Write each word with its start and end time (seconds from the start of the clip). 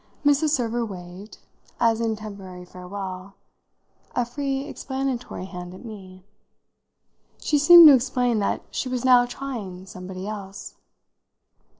Mrs. 0.25 0.49
Server 0.49 0.83
waved, 0.83 1.37
as 1.79 2.01
in 2.01 2.15
temporary 2.15 2.65
farewell, 2.65 3.35
a 4.15 4.25
free 4.25 4.63
explanatory 4.65 5.45
hand 5.45 5.75
at 5.75 5.85
me; 5.85 6.23
she 7.39 7.59
seemed 7.59 7.85
to 7.87 7.93
explain 7.93 8.39
that 8.39 8.63
she 8.71 8.89
was 8.89 9.05
now 9.05 9.27
trying 9.27 9.85
somebody 9.85 10.27
else. 10.27 10.73